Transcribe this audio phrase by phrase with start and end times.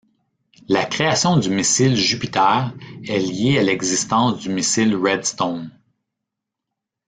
[0.67, 2.73] La création du missile Jupiter
[3.07, 5.69] est liée à l'existence du missile Redstone.